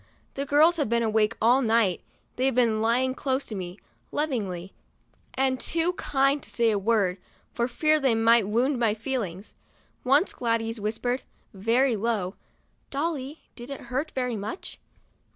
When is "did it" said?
13.55-13.79